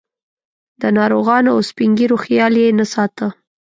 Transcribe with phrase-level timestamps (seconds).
[0.81, 3.27] د ناروغانو او سپین ږیرو خیال یې نه ساته.